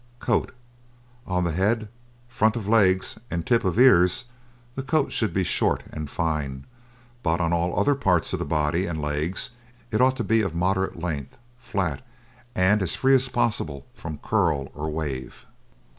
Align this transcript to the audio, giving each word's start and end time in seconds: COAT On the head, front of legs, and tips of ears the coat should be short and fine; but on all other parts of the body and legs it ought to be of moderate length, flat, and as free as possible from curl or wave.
COAT 0.19 0.51
On 1.27 1.43
the 1.43 1.51
head, 1.51 1.87
front 2.27 2.55
of 2.55 2.67
legs, 2.67 3.19
and 3.29 3.45
tips 3.45 3.65
of 3.65 3.77
ears 3.77 4.25
the 4.73 4.81
coat 4.81 5.11
should 5.13 5.31
be 5.31 5.43
short 5.43 5.83
and 5.91 6.09
fine; 6.09 6.65
but 7.21 7.39
on 7.39 7.53
all 7.53 7.79
other 7.79 7.93
parts 7.93 8.33
of 8.33 8.39
the 8.39 8.43
body 8.45 8.87
and 8.87 8.99
legs 8.99 9.51
it 9.91 10.01
ought 10.01 10.15
to 10.15 10.23
be 10.23 10.41
of 10.41 10.55
moderate 10.55 10.97
length, 10.99 11.37
flat, 11.59 12.01
and 12.55 12.81
as 12.81 12.95
free 12.95 13.13
as 13.13 13.29
possible 13.29 13.85
from 13.93 14.17
curl 14.17 14.71
or 14.73 14.89
wave. 14.89 15.45